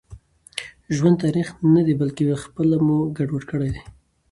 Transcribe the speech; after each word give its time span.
ژوند 0.95 1.17
تريخ 1.25 1.47
ندي 1.73 1.93
بلکي 2.01 2.23
خپله 2.43 2.77
مو 2.85 2.97
ګډوډ 3.17 3.43
کړي 3.51 3.69
دي 3.75 3.81